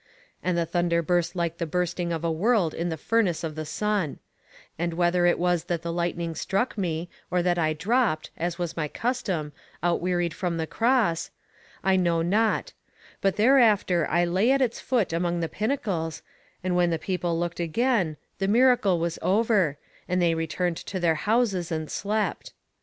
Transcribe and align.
And 0.41 0.57
the 0.57 0.65
thunder 0.65 1.03
burst 1.03 1.35
like 1.35 1.59
the 1.59 1.67
bursting 1.67 2.11
of 2.11 2.23
a 2.23 2.31
world 2.31 2.73
in 2.73 2.89
the 2.89 2.97
furnace 2.97 3.43
of 3.43 3.53
the 3.53 3.67
sun; 3.67 4.17
and 4.79 4.95
whether 4.95 5.27
it 5.27 5.37
was 5.37 5.65
that 5.65 5.83
the 5.83 5.93
lightning 5.93 6.33
struck 6.33 6.75
me, 6.75 7.07
or 7.29 7.43
that 7.43 7.59
I 7.59 7.73
dropped, 7.73 8.31
as 8.35 8.57
was 8.57 8.75
my 8.75 8.87
custom, 8.87 9.53
outwearied 9.83 10.33
from 10.33 10.57
the 10.57 10.65
cross, 10.65 11.29
I 11.83 11.97
know 11.97 12.23
not, 12.23 12.73
but 13.21 13.35
thereafter 13.35 14.07
I 14.09 14.25
lay 14.25 14.49
at 14.49 14.59
its 14.59 14.79
foot 14.79 15.13
among 15.13 15.39
the 15.39 15.47
pinnacles, 15.47 16.23
and 16.63 16.75
when 16.75 16.89
the 16.89 16.97
people 16.97 17.37
looked 17.37 17.59
again, 17.59 18.17
the 18.39 18.47
miracle 18.47 18.97
was 18.97 19.19
over, 19.21 19.77
and 20.09 20.19
they 20.19 20.33
returned 20.33 20.77
to 20.77 20.99
their 20.99 21.13
houses 21.13 21.71
and 21.71 21.91
slept. 21.91 22.53